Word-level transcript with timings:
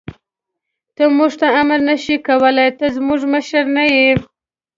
ته 0.95 1.03
موږ 1.17 1.31
ته 1.39 1.47
امر 1.59 1.79
نه 1.87 1.95
شې 2.03 2.15
کولای، 2.27 2.69
ته 2.79 2.85
زموږ 2.95 3.19
مشر 3.33 3.63
نه 3.75 3.83
یې. 3.95 4.09